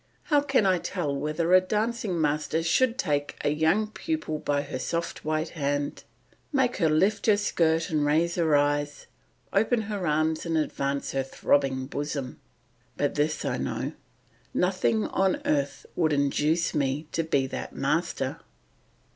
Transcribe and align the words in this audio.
How 0.33 0.41
can 0.41 0.65
I 0.65 0.79
tell 0.79 1.15
whether 1.15 1.53
a 1.53 1.61
dancing 1.61 2.19
master 2.19 2.63
should 2.63 2.97
take 2.97 3.35
a 3.41 3.49
young 3.49 3.85
pupil 3.85 4.39
by 4.39 4.63
her 4.63 4.79
soft 4.79 5.23
white 5.23 5.49
hand, 5.49 6.03
make 6.51 6.77
her 6.77 6.89
lift 6.89 7.27
her 7.27 7.37
skirt 7.37 7.91
and 7.91 8.03
raise 8.03 8.33
her 8.33 8.55
eyes, 8.55 9.05
open 9.53 9.81
her 9.81 10.07
arms 10.07 10.43
and 10.43 10.57
advance 10.57 11.11
her 11.11 11.21
throbbing 11.21 11.85
bosom? 11.85 12.39
but 12.97 13.13
this 13.13 13.45
I 13.45 13.57
know, 13.57 13.91
nothing 14.55 15.05
on 15.05 15.39
earth 15.45 15.85
would 15.95 16.13
induce 16.13 16.73
me 16.73 17.05
to 17.11 17.23
be 17.23 17.45
that 17.45 17.75
master. 17.75 18.39